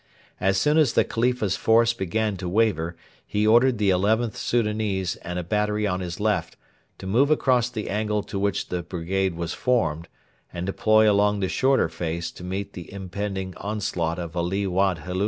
As 0.39 0.57
soon 0.57 0.79
as 0.79 0.93
the 0.93 1.03
Khalifa's 1.03 1.55
force 1.55 1.93
began 1.93 2.35
to 2.37 2.49
waver 2.49 2.95
he 3.23 3.45
ordered 3.45 3.77
the 3.77 3.91
XIth 3.91 4.35
Soudanese 4.35 5.15
and 5.17 5.37
a 5.37 5.43
battery 5.43 5.85
on 5.85 5.99
his 5.99 6.19
left 6.19 6.57
to 6.97 7.05
move 7.05 7.29
across 7.29 7.69
the 7.69 7.87
angle 7.87 8.25
in 8.33 8.41
which 8.41 8.69
the 8.69 8.81
brigade 8.81 9.35
was 9.35 9.53
formed, 9.53 10.07
and 10.51 10.65
deploy 10.65 11.07
along 11.07 11.39
the 11.39 11.49
shorter 11.49 11.87
face 11.87 12.31
to 12.31 12.43
meet 12.43 12.73
the 12.73 12.91
impending 12.91 13.55
onslaught 13.57 14.17
of 14.17 14.35
Ali 14.35 14.65
Wad 14.65 14.97
Helu. 15.01 15.19